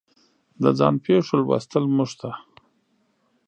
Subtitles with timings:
[0.61, 2.29] د ځان پېښو لوستل موږ ته